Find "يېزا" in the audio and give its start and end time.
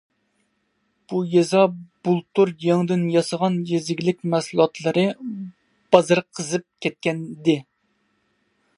1.33-1.61, 3.73-3.93